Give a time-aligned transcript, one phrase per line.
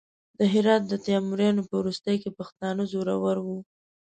[0.39, 3.57] د هرات د تیموریانو په وروستیو کې پښتانه زورور وو.